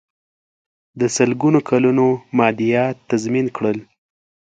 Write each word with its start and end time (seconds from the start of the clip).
د 0.99 1.01
سلګونو 1.15 1.59
کلونو 1.69 2.05
مادیات 2.37 2.95
تضمین 3.09 3.47
کړل. 3.55 3.77